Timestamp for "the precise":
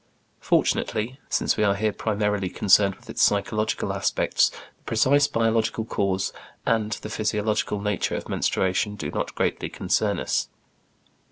4.49-5.27